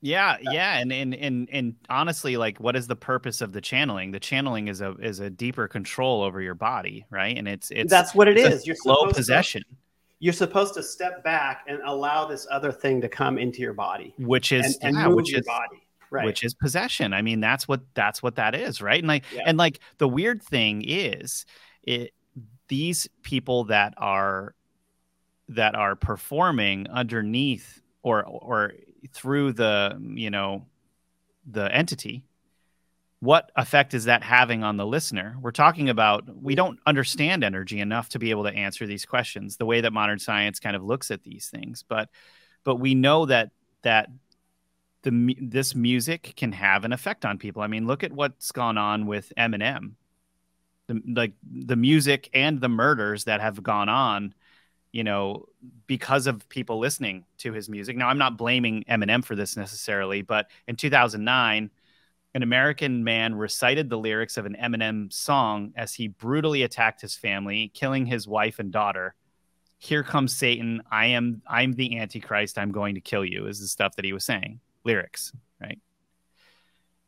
[0.03, 4.09] Yeah, yeah, and and and and honestly, like, what is the purpose of the channeling?
[4.09, 7.37] The channeling is a is a deeper control over your body, right?
[7.37, 8.65] And it's it's that's what it is.
[8.65, 9.61] You're slow possession.
[9.61, 9.75] To,
[10.17, 14.15] you're supposed to step back and allow this other thing to come into your body,
[14.17, 16.25] which is and, and yeah, move which your is, body right.
[16.25, 17.13] which is possession.
[17.13, 18.99] I mean, that's what that's what that is, right?
[18.99, 19.43] And like yeah.
[19.45, 21.45] and like the weird thing is
[21.83, 22.13] it
[22.67, 24.53] these people that are
[25.49, 28.73] that are performing underneath or or
[29.13, 30.65] through the mm, you know
[31.49, 32.23] the entity
[33.19, 36.57] what effect is that having on the listener we're talking about we mm-hmm.
[36.57, 40.19] don't understand energy enough to be able to answer these questions the way that modern
[40.19, 42.09] science kind of looks at these things but
[42.63, 44.07] but we know that that
[45.03, 47.61] the this music can have an effect on people.
[47.61, 49.93] I mean, look at what's gone on with Eminem.
[50.87, 54.33] The, like the music and the murders that have gone on,
[54.91, 55.45] you know,
[55.87, 57.95] because of people listening to his music.
[57.95, 61.71] Now, I'm not blaming Eminem for this necessarily, but in 2009,
[62.33, 67.15] an American man recited the lyrics of an Eminem song as he brutally attacked his
[67.15, 69.15] family, killing his wife and daughter.
[69.79, 70.81] Here comes Satan.
[70.91, 72.59] I am I'm the antichrist.
[72.59, 75.79] I'm going to kill you is the stuff that he was saying lyrics, right?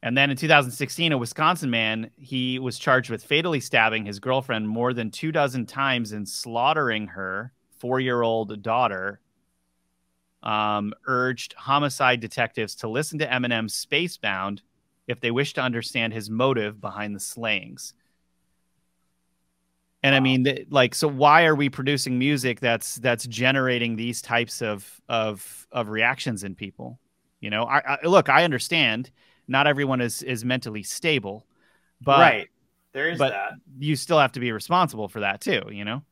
[0.03, 4.67] And then in 2016, a Wisconsin man, he was charged with fatally stabbing his girlfriend
[4.67, 9.21] more than two dozen times and slaughtering her four year old daughter.
[10.43, 14.61] Um, urged homicide detectives to listen to Eminem's Space Bound
[15.07, 17.93] if they wish to understand his motive behind the slayings.
[20.03, 20.17] And wow.
[20.17, 25.01] I mean, like, so why are we producing music that's that's generating these types of
[25.07, 26.99] of of reactions in people?
[27.43, 29.11] You know, I, I look, I understand
[29.49, 31.45] not everyone is is mentally stable,
[31.99, 32.47] but right
[32.93, 33.51] there is but that.
[33.77, 35.63] You still have to be responsible for that too.
[35.69, 36.03] You know.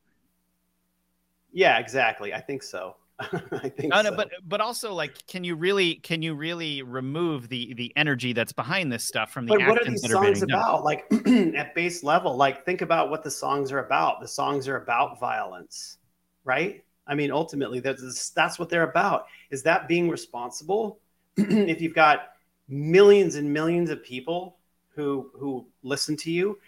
[1.54, 2.34] Yeah, exactly.
[2.34, 2.98] I think so.
[3.20, 7.48] I think no, no, but but also like, can you really can you really remove
[7.48, 9.54] the the energy that's behind this stuff from the?
[9.58, 10.84] But what are these songs about?
[10.84, 11.06] Like
[11.56, 14.20] at base level, like think about what the songs are about.
[14.20, 15.98] The songs are about violence,
[16.44, 16.84] right?
[17.08, 19.28] I mean, ultimately, that's that's what they're about.
[19.50, 21.00] Is that being responsible?
[21.38, 22.34] if you've got
[22.68, 24.58] millions and millions of people
[24.96, 26.60] who who listen to you,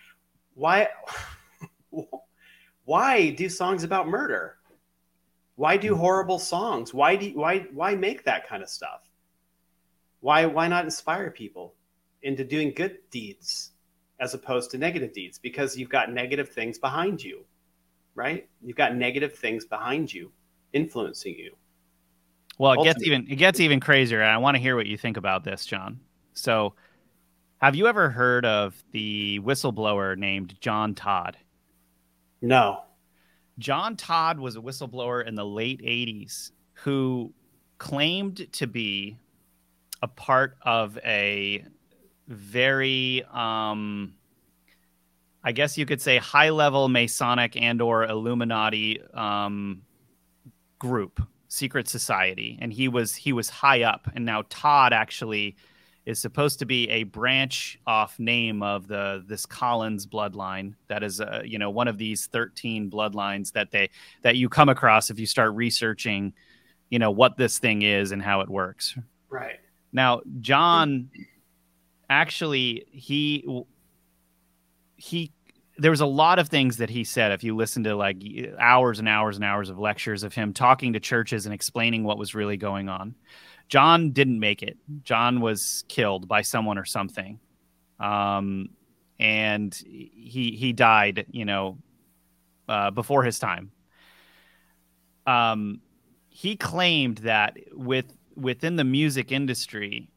[0.55, 0.87] why
[2.85, 4.57] why do songs about murder?
[5.55, 6.93] Why do horrible songs?
[6.93, 9.09] Why do why why make that kind of stuff?
[10.21, 11.75] Why why not inspire people
[12.21, 13.71] into doing good deeds
[14.19, 15.37] as opposed to negative deeds?
[15.37, 17.45] Because you've got negative things behind you,
[18.15, 18.47] right?
[18.61, 20.31] You've got negative things behind you
[20.73, 21.55] influencing you.
[22.63, 22.93] Well, it Ultimately.
[22.93, 24.21] gets even it gets even crazier.
[24.21, 25.99] And I want to hear what you think about this, John.
[26.31, 26.75] So,
[27.57, 31.35] have you ever heard of the whistleblower named John Todd?
[32.41, 32.83] No.
[33.59, 37.33] John Todd was a whistleblower in the late 80s who
[37.79, 39.17] claimed to be
[40.01, 41.65] a part of a
[42.29, 44.13] very um,
[45.43, 49.81] I guess you could say high level Masonic and or Illuminati um,
[50.79, 51.21] group,
[51.53, 54.09] secret society, and he was he was high up.
[54.15, 55.55] And now Todd actually
[56.05, 60.73] is supposed to be a branch off name of the this Collins bloodline.
[60.87, 63.89] That is, uh, you know, one of these thirteen bloodlines that they
[64.23, 66.33] that you come across if you start researching,
[66.89, 68.97] you know, what this thing is and how it works.
[69.29, 69.59] Right
[69.91, 71.09] now, John
[72.09, 73.47] actually he
[74.95, 75.31] he
[75.77, 78.17] there was a lot of things that he said if you listen to like
[78.59, 82.17] hours and hours and hours of lectures of him talking to churches and explaining what
[82.17, 83.15] was really going on
[83.69, 84.77] John didn't make it.
[85.03, 87.39] John was killed by someone or something,
[87.99, 88.69] um,
[89.19, 91.25] and he he died.
[91.31, 91.77] You know,
[92.67, 93.71] uh, before his time.
[95.25, 95.81] Um,
[96.29, 98.05] he claimed that with
[98.35, 100.09] within the music industry,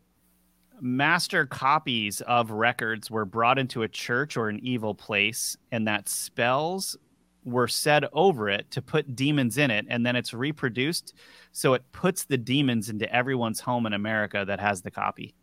[0.81, 6.09] master copies of records were brought into a church or an evil place, and that
[6.09, 6.97] spells
[7.45, 11.15] were said over it to put demons in it, and then it's reproduced.
[11.53, 15.35] So it puts the demons into everyone's home in America that has the copy.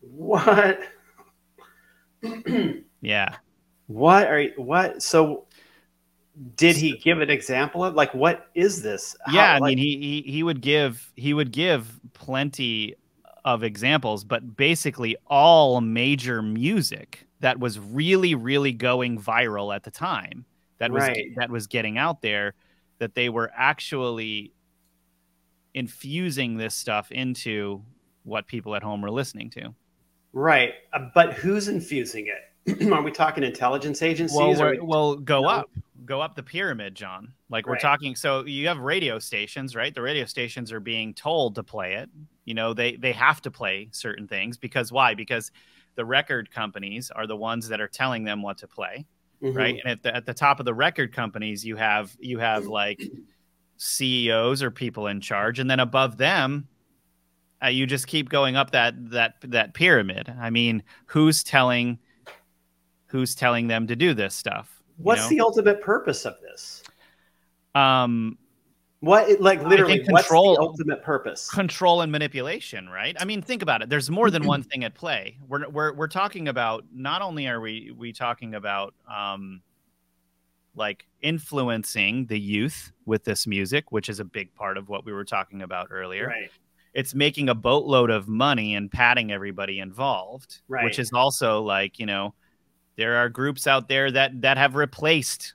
[0.00, 0.80] What?
[3.00, 3.36] yeah.
[3.86, 5.02] What are you, what?
[5.02, 5.46] So
[6.56, 9.16] did he give an example of like what is this?
[9.26, 9.76] How, yeah, I like...
[9.76, 12.96] mean he, he he would give he would give plenty
[13.54, 19.90] of examples, but basically all major music that was really really going viral at the
[19.90, 20.44] time
[20.80, 21.34] that was right.
[21.36, 22.54] that was getting out there
[22.98, 24.52] that they were actually
[25.74, 27.82] infusing this stuff into
[28.24, 29.74] what people at home were listening to.
[30.32, 32.49] Right, uh, but who's infusing it?
[32.92, 34.36] are we talking intelligence agencies?
[34.36, 35.48] Well, we, well go no?
[35.48, 35.70] up,
[36.04, 37.32] go up the pyramid, John.
[37.48, 38.14] Like we're talking.
[38.14, 39.94] So you have radio stations, right?
[39.94, 42.10] The radio stations are being told to play it.
[42.44, 45.14] You know, they they have to play certain things because why?
[45.14, 45.50] Because
[45.96, 49.06] the record companies are the ones that are telling them what to play
[49.42, 49.56] mm-hmm.
[49.56, 49.80] right?
[49.84, 53.02] And at the, at the top of the record companies, you have you have like
[53.76, 56.68] CEOs or people in charge, and then above them,
[57.62, 60.32] uh, you just keep going up that that that pyramid.
[60.40, 61.98] I mean, who's telling
[63.10, 64.82] who's telling them to do this stuff?
[64.96, 65.28] What's know?
[65.28, 66.82] the ultimate purpose of this?
[67.74, 68.38] Um,
[69.00, 71.50] what like literally control, what's the ultimate purpose?
[71.50, 73.16] Control and manipulation, right?
[73.18, 73.88] I mean, think about it.
[73.88, 75.38] There's more than one thing at play.
[75.48, 79.62] We're we're we're talking about not only are we we talking about um
[80.76, 85.12] like influencing the youth with this music, which is a big part of what we
[85.12, 86.28] were talking about earlier.
[86.28, 86.50] Right.
[86.92, 90.84] It's making a boatload of money and patting everybody involved, right.
[90.84, 92.34] which is also like, you know,
[93.00, 95.54] there are groups out there that that have replaced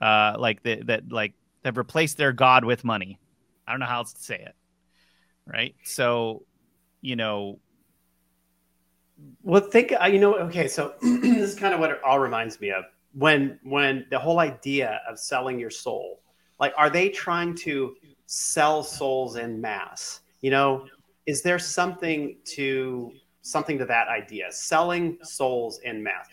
[0.00, 3.18] uh like the, that like They've replaced their god with money.
[3.66, 4.54] I don't know how else to say it.
[5.46, 5.74] Right?
[5.84, 6.44] So,
[7.00, 7.58] you know,
[9.42, 10.34] well, think uh, you know.
[10.36, 14.18] Okay, so this is kind of what it all reminds me of when when the
[14.18, 16.22] whole idea of selling your soul.
[16.58, 17.96] Like, are they trying to
[18.26, 20.20] sell souls in mass?
[20.40, 20.86] You know,
[21.26, 24.46] is there something to something to that idea?
[24.52, 26.26] Selling souls in mass.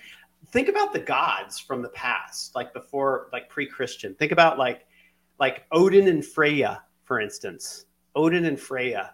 [0.52, 4.16] Think about the gods from the past, like before, like pre-Christian.
[4.16, 4.86] Think about like
[5.40, 7.86] like Odin and Freya, for instance.
[8.16, 9.14] Odin and Freya,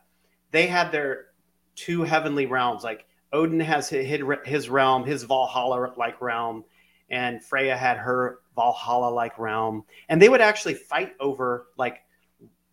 [0.52, 1.28] they had their
[1.76, 2.84] two heavenly realms.
[2.84, 6.64] Like Odin has his realm, his Valhalla like realm,
[7.10, 9.84] and Freya had her Valhalla like realm.
[10.10, 12.04] And they would actually fight over, like,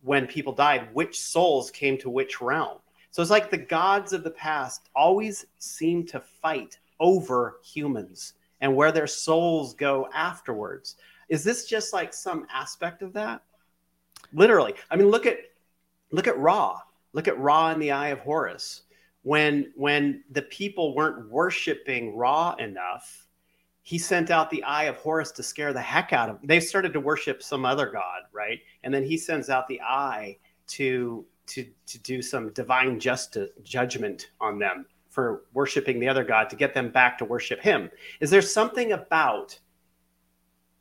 [0.03, 2.79] when people died, which souls came to which realm.
[3.11, 8.75] So it's like the gods of the past always seem to fight over humans and
[8.75, 10.95] where their souls go afterwards.
[11.29, 13.41] Is this just like some aspect of that?
[14.33, 14.75] Literally.
[14.89, 15.37] I mean, look at
[16.11, 16.79] look at Ra.
[17.13, 18.83] Look at Ra in the Eye of Horus.
[19.23, 23.27] When when the people weren't worshiping Ra enough,
[23.81, 26.47] he sent out the Eye of Horus to scare the heck out of them.
[26.47, 28.59] They started to worship some other god, right?
[28.83, 34.31] And then he sends out the Eye to to to do some divine justice judgment
[34.39, 37.91] on them for worshiping the other god to get them back to worship him.
[38.21, 39.59] Is there something about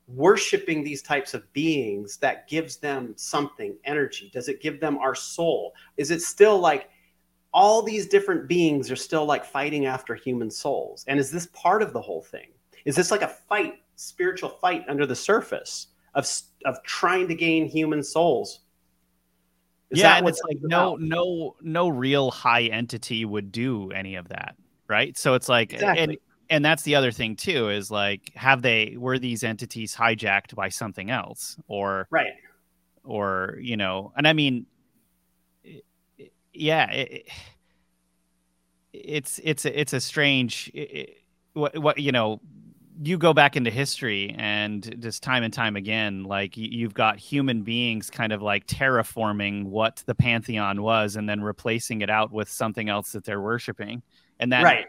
[0.07, 4.31] worshiping these types of beings that gives them something energy?
[4.33, 5.75] Does it give them our soul?
[5.97, 6.89] Is it still like
[7.53, 11.05] all these different beings are still like fighting after human souls?
[11.09, 12.49] And is this part of the whole thing?
[12.85, 16.27] Is this like a fight spiritual fight under the surface of
[16.65, 18.61] of trying to gain human souls
[19.91, 24.29] is yeah and it's like no no no real high entity would do any of
[24.29, 24.55] that
[24.91, 25.17] right?
[25.17, 26.03] So it's like exactly.
[26.03, 26.17] and
[26.51, 30.69] and that's the other thing too is like have they were these entities hijacked by
[30.69, 32.33] something else or right.
[33.05, 34.67] or you know and i mean
[36.53, 37.29] yeah it,
[38.93, 41.19] it's it's it's a strange it,
[41.53, 42.41] what what you know
[43.03, 47.63] you go back into history and just time and time again like you've got human
[47.63, 52.49] beings kind of like terraforming what the pantheon was and then replacing it out with
[52.49, 54.03] something else that they're worshiping.
[54.39, 54.87] And that right.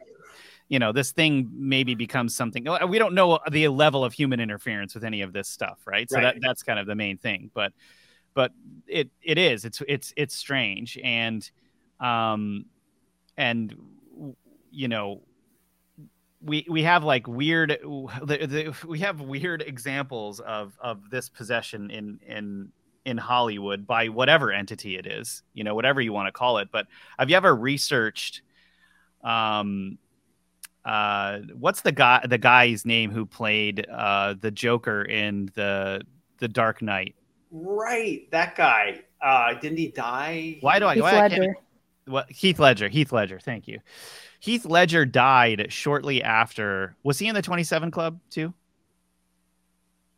[0.67, 4.93] you know this thing maybe becomes something we don't know the level of human interference
[4.93, 6.09] with any of this stuff right?
[6.09, 6.35] So right.
[6.35, 7.49] that that's kind of the main thing.
[7.53, 7.71] But
[8.33, 8.51] but
[8.87, 9.63] it it is.
[9.63, 10.99] It's it's it's strange.
[11.01, 11.49] And
[12.01, 12.65] um
[13.37, 13.73] and
[14.69, 15.21] you know
[16.43, 21.91] we we have like weird the, the, we have weird examples of of this possession
[21.91, 22.71] in in
[23.05, 26.69] in Hollywood by whatever entity it is, you know, whatever you want to call it.
[26.71, 28.41] But have you ever researched
[29.23, 29.97] um
[30.83, 36.01] uh, what's the guy the guy's name who played uh, the Joker in the
[36.39, 37.15] the Dark Knight?
[37.51, 39.01] Right, that guy.
[39.21, 40.57] Uh, didn't he die?
[40.61, 40.95] Why do I?
[40.95, 41.43] Heath why Ledger.
[41.43, 42.87] I what Heath Ledger?
[42.87, 43.39] Heath Ledger.
[43.39, 43.79] Thank you.
[44.41, 46.95] Heath Ledger died shortly after.
[47.03, 48.55] Was he in the Twenty Seven Club too?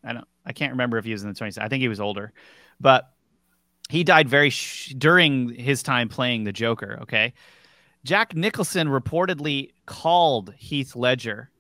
[0.02, 0.28] I don't.
[0.46, 1.66] I can't remember if he was in the Twenty Seven.
[1.66, 2.32] I think he was older,
[2.80, 3.12] but
[3.90, 7.00] he died very sh- during his time playing the Joker.
[7.02, 7.34] Okay,
[8.06, 11.52] Jack Nicholson reportedly called Heath Ledger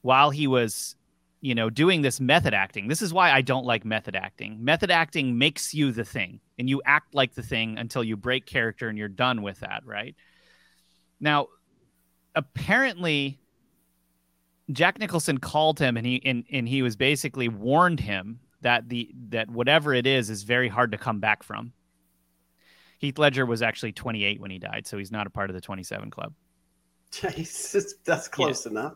[0.00, 0.96] while he was,
[1.42, 2.88] you know, doing this method acting.
[2.88, 4.64] This is why I don't like method acting.
[4.64, 8.46] Method acting makes you the thing and you act like the thing until you break
[8.46, 10.16] character and you're done with that, right?
[11.20, 11.48] Now,
[12.34, 13.38] apparently
[14.72, 19.10] Jack Nicholson called him and he and, and he was basically warned him that the
[19.28, 21.72] that whatever it is is very hard to come back from
[23.00, 25.60] Heath Ledger was actually 28 when he died, so he's not a part of the
[25.60, 26.34] 27 club.
[27.10, 28.72] Jesus, that's close yeah.
[28.72, 28.94] enough.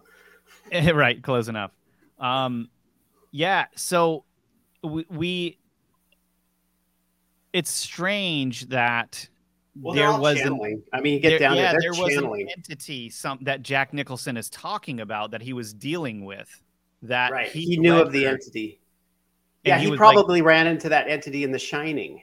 [0.94, 1.70] right, close enough.
[2.18, 2.68] Um,
[3.30, 4.24] yeah, so
[4.82, 5.58] we, we
[7.54, 9.26] it's strange that
[9.80, 10.82] well, there was channeling.
[10.92, 11.80] An, I mean, get there, down yeah, there.
[11.80, 16.24] there was an entity some that Jack Nicholson is talking about that he was dealing
[16.24, 16.48] with.
[17.02, 17.48] That right.
[17.48, 18.80] he knew of the entity.
[19.64, 22.22] Yeah, he, he probably like, ran into that entity in The Shining.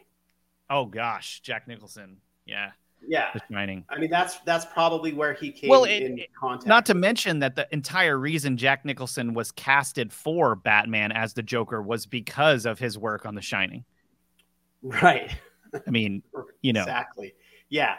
[0.69, 2.17] Oh gosh, Jack Nicholson.
[2.45, 2.71] Yeah.
[3.07, 3.29] Yeah.
[3.33, 3.83] The Shining.
[3.89, 6.67] I mean, that's that's probably where he came well, it, in contact.
[6.67, 11.43] Not to mention that the entire reason Jack Nicholson was casted for Batman as the
[11.43, 13.83] Joker was because of his work on The Shining.
[14.81, 15.35] Right.
[15.73, 16.23] I mean,
[16.61, 16.81] you know.
[16.81, 17.33] Exactly.
[17.71, 17.95] Yeah.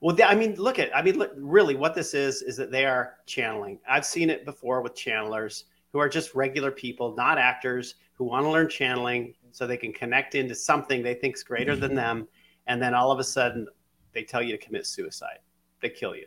[0.00, 2.86] Well, I mean, look at, I mean, look, really what this is, is that they
[2.86, 3.78] are channeling.
[3.88, 8.46] I've seen it before with channelers who are just regular people, not actors, who want
[8.46, 11.96] to learn channeling so they can connect into something they think is greater than mm-hmm.
[11.96, 12.28] them.
[12.66, 13.66] And then all of a sudden,
[14.14, 15.40] they tell you to commit suicide.
[15.82, 16.26] They kill you,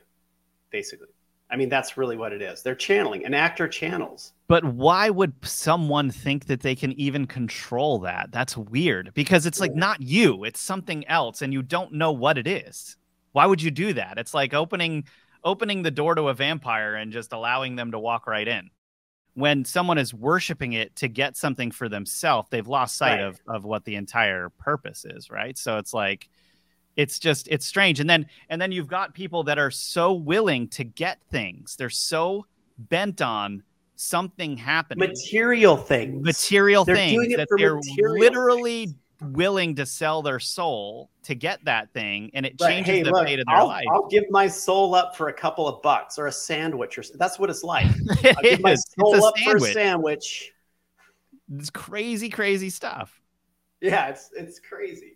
[0.69, 1.12] basically.
[1.54, 2.64] I mean, that's really what it is.
[2.64, 3.26] They're channeling.
[3.26, 4.34] An actor channels.
[4.47, 8.32] But why would someone think that they can even control that?
[8.32, 12.38] That's weird because it's like not you, it's something else, and you don't know what
[12.38, 12.97] it is.
[13.34, 14.18] Why would you do that?
[14.18, 15.06] It's like opening
[15.43, 18.70] opening the door to a vampire and just allowing them to walk right in
[19.34, 23.24] when someone is worshiping it to get something for themselves, they've lost sight right.
[23.24, 25.58] of, of what the entire purpose is, right?
[25.58, 26.30] So it's like
[26.95, 27.99] it's just it's strange.
[27.99, 31.75] And then and then you've got people that are so willing to get things.
[31.75, 32.45] They're so
[32.77, 33.63] bent on
[33.95, 35.09] something happening.
[35.09, 36.23] Material things.
[36.23, 38.97] Material they're things that they're literally things
[39.31, 43.25] willing to sell their soul to get that thing, and it changes hey, the look,
[43.25, 43.85] fate of their I'll, life.
[43.91, 47.39] I'll give my soul up for a couple of bucks or a sandwich, or that's
[47.39, 47.85] what it's like.
[48.23, 49.61] it I'll give my soul up sandwich.
[49.61, 50.53] for a sandwich.
[51.55, 53.21] It's crazy, crazy stuff.
[53.81, 55.12] Yeah, it's it's crazy.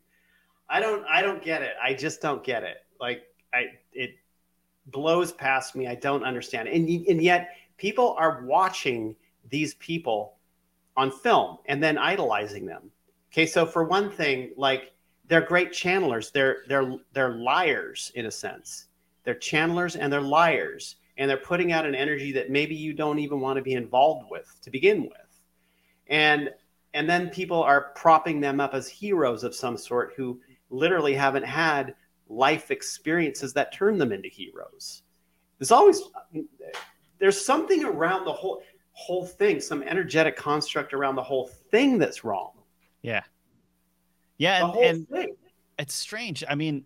[0.70, 1.74] I don't I don't get it.
[1.82, 2.78] I just don't get it.
[3.00, 4.16] Like I it
[4.88, 5.88] blows past me.
[5.88, 6.68] I don't understand.
[6.68, 9.16] And and yet people are watching
[9.50, 10.36] these people
[10.96, 12.92] on film and then idolizing them.
[13.32, 14.94] Okay, so for one thing, like
[15.28, 16.32] they're great channelers.
[16.32, 18.88] They're they're they're liars in a sense.
[19.24, 23.20] They're channelers and they're liars, and they're putting out an energy that maybe you don't
[23.20, 25.42] even want to be involved with to begin with.
[26.08, 26.50] And
[26.94, 30.40] and then people are propping them up as heroes of some sort who
[30.70, 31.96] literally haven't had
[32.30, 35.04] life experiences that turn them into heroes.
[35.60, 36.02] There's always
[37.20, 38.62] there's something around the whole
[38.92, 42.52] whole thing, some energetic construct around the whole thing that's wrong.
[43.02, 43.22] Yeah.
[44.38, 45.30] Yeah, and, and
[45.80, 46.44] it's strange.
[46.48, 46.86] I mean,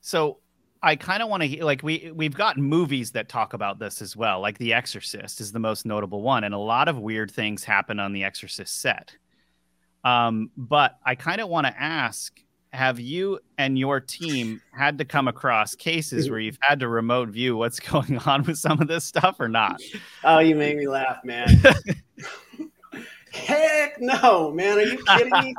[0.00, 0.38] so
[0.82, 4.16] I kind of want to like we we've got movies that talk about this as
[4.16, 4.40] well.
[4.40, 7.98] Like The Exorcist is the most notable one, and a lot of weird things happen
[7.98, 9.16] on the Exorcist set.
[10.04, 12.38] Um, but I kind of want to ask
[12.74, 17.28] have you and your team had to come across cases where you've had to remote
[17.28, 19.80] view what's going on with some of this stuff or not?
[20.24, 21.48] Oh, you made me laugh, man.
[23.32, 24.78] Heck no, man.
[24.78, 25.54] Are you kidding me?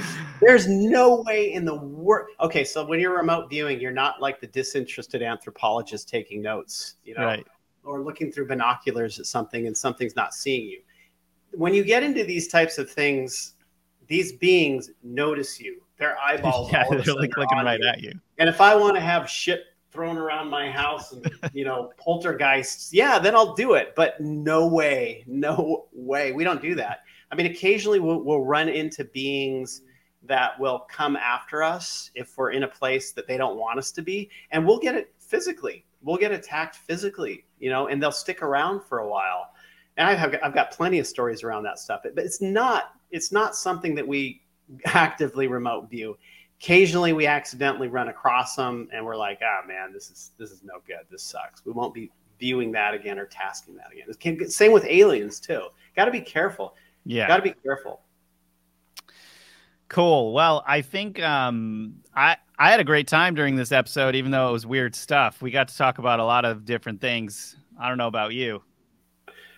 [0.40, 2.28] There's no way in the world.
[2.40, 7.14] Okay, so when you're remote viewing, you're not like the disinterested anthropologist taking notes, you
[7.14, 7.46] know, right.
[7.84, 10.80] or looking through binoculars at something and something's not seeing you.
[11.52, 13.54] When you get into these types of things,
[14.08, 16.70] these beings notice you their eyeballs.
[16.72, 17.88] yeah, they're like looking right you.
[17.88, 18.12] at you.
[18.38, 22.92] And if I want to have shit thrown around my house and you know poltergeists,
[22.92, 23.94] yeah, then I'll do it.
[23.96, 27.00] But no way, no way, we don't do that.
[27.30, 29.82] I mean, occasionally we'll, we'll run into beings
[30.22, 33.90] that will come after us if we're in a place that they don't want us
[33.92, 35.84] to be, and we'll get it physically.
[36.02, 39.50] We'll get attacked physically, you know, and they'll stick around for a while.
[39.96, 43.32] And I have I've got plenty of stories around that stuff, but it's not it's
[43.32, 44.42] not something that we
[44.86, 46.16] actively remote view.
[46.60, 50.50] Occasionally, we accidentally run across them, and we're like, "Ah, oh, man, this is this
[50.50, 51.04] is no good.
[51.10, 51.64] This sucks.
[51.64, 55.68] We won't be viewing that again or tasking that again." Same with aliens too.
[55.94, 56.74] Got to be careful.
[57.04, 58.00] Yeah, got to be careful.
[59.88, 60.32] Cool.
[60.32, 64.48] Well, I think um, I I had a great time during this episode, even though
[64.48, 65.42] it was weird stuff.
[65.42, 67.56] We got to talk about a lot of different things.
[67.78, 68.62] I don't know about you.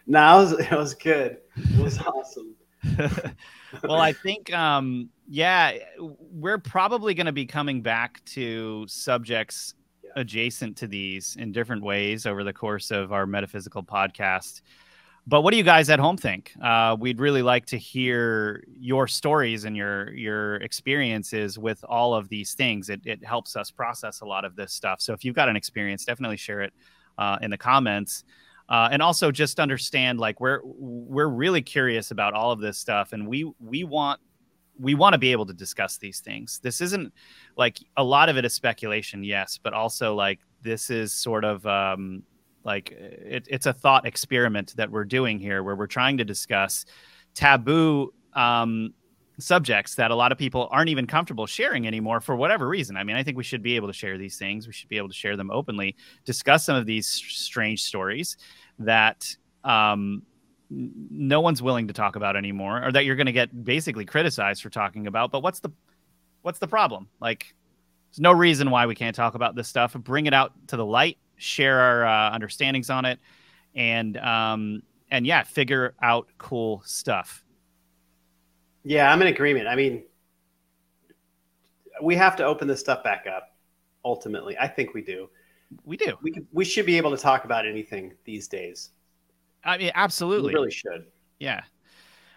[0.07, 1.39] No, it was, it was good.
[1.57, 2.55] It was awesome.
[3.83, 9.75] well, I think, um, yeah, we're probably going to be coming back to subjects
[10.17, 14.63] adjacent to these in different ways over the course of our metaphysical podcast.
[15.27, 16.55] But what do you guys at home think?
[16.63, 22.31] Uh, we'd really like to hear your stories and your your experiences with all of
[22.31, 22.89] these things.
[22.89, 25.03] It, it helps us process a lot of this stuff.
[25.03, 26.73] So if you've got an experience, definitely share it
[27.19, 28.25] uh, in the comments
[28.69, 33.13] uh, and also just understand like we're we're really curious about all of this stuff
[33.13, 34.21] and we we want
[34.79, 36.61] we want to be able to discuss these things.
[36.63, 37.13] This isn't
[37.57, 41.67] like a lot of it is speculation yes but also like this is sort of
[41.67, 42.23] um
[42.65, 46.85] like it, it's a thought experiment that we're doing here where we're trying to discuss
[47.35, 48.93] taboo um
[49.39, 52.97] subjects that a lot of people aren't even comfortable sharing anymore for whatever reason.
[52.97, 54.67] I mean, I think we should be able to share these things.
[54.67, 58.37] We should be able to share them openly, discuss some of these strange stories
[58.81, 60.23] that um,
[60.71, 64.63] no one's willing to talk about anymore, or that you're going to get basically criticized
[64.63, 65.31] for talking about.
[65.31, 65.71] But what's the
[66.43, 67.09] what's the problem?
[67.21, 67.55] Like,
[68.11, 69.95] there's no reason why we can't talk about this stuff.
[69.95, 73.19] Bring it out to the light, share our uh, understandings on it,
[73.75, 77.45] and um, and yeah, figure out cool stuff.
[78.85, 79.69] Yeah, I'm in agreement.
[79.69, 80.05] I mean,
[82.03, 83.55] we have to open this stuff back up.
[84.05, 85.29] Ultimately, I think we do.
[85.85, 86.15] We do.
[86.23, 88.91] We we should be able to talk about anything these days.
[89.65, 90.49] I mean, absolutely.
[90.49, 91.07] We really should.
[91.39, 91.63] Yeah.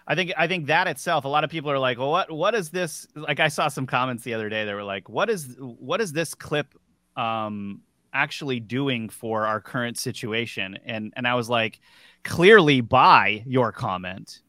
[0.07, 2.55] I think I think that itself, a lot of people are like, well, what what
[2.55, 3.07] is this?
[3.15, 6.11] Like I saw some comments the other day that were like, what is what is
[6.11, 6.73] this clip
[7.15, 7.81] um
[8.13, 10.77] actually doing for our current situation?
[10.85, 11.79] And and I was like,
[12.23, 14.41] clearly by your comment,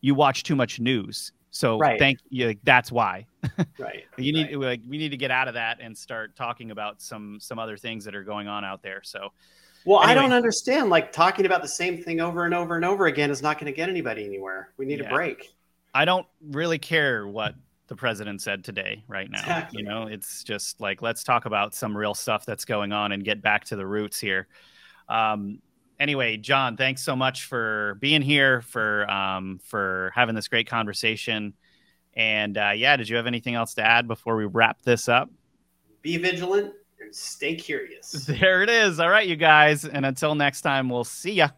[0.00, 1.98] you watch too much news so right.
[1.98, 2.54] thank you.
[2.62, 3.26] That's why.
[3.78, 4.04] right.
[4.16, 4.58] You need right.
[4.58, 7.76] like we need to get out of that and start talking about some some other
[7.76, 9.00] things that are going on out there.
[9.02, 9.30] So.
[9.86, 10.12] Well, anyway.
[10.12, 10.90] I don't understand.
[10.90, 13.72] Like talking about the same thing over and over and over again is not going
[13.72, 14.74] to get anybody anywhere.
[14.76, 15.06] We need yeah.
[15.06, 15.54] a break.
[15.94, 17.54] I don't really care what
[17.90, 19.82] the president said today right now exactly.
[19.82, 23.24] you know it's just like let's talk about some real stuff that's going on and
[23.24, 24.46] get back to the roots here
[25.08, 25.58] um,
[26.00, 31.54] anyway, John, thanks so much for being here, for um, for having this great conversation.
[32.14, 35.30] And uh, yeah, did you have anything else to add before we wrap this up?
[36.02, 38.10] Be vigilant and stay curious.
[38.26, 38.98] There it is.
[38.98, 39.84] All right, you guys.
[39.84, 41.50] And until next time, we'll see ya.